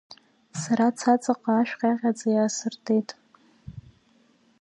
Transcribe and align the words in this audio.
Сара 0.59 0.85
ацацаҟа 0.89 1.53
ашә 1.59 1.73
ҟьаҟьаӡа 1.79 2.27
иаасыртит. 2.31 3.09